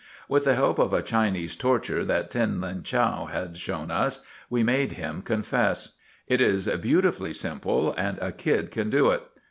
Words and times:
With 0.27 0.45
the 0.45 0.55
help 0.55 0.79
of 0.79 0.93
a 0.93 1.03
Chinese 1.03 1.55
torture 1.55 2.03
that 2.05 2.31
Tin 2.31 2.59
Lin 2.59 2.81
Chow 2.81 3.25
had 3.25 3.55
shown 3.57 3.91
us, 3.91 4.21
we 4.49 4.63
made 4.63 4.93
him 4.93 5.21
confess. 5.21 5.97
It 6.25 6.41
is 6.41 6.65
beautifully 6.65 7.33
simple, 7.33 7.93
and 7.93 8.17
a 8.17 8.31
kid 8.31 8.71
can 8.71 8.89
do 8.89 9.11
it. 9.11 9.21